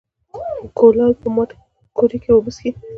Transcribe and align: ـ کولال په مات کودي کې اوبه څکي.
ـ 0.39 0.77
کولال 0.77 1.13
په 1.21 1.27
مات 1.35 1.49
کودي 1.97 2.17
کې 2.23 2.29
اوبه 2.33 2.51
څکي. 2.55 2.69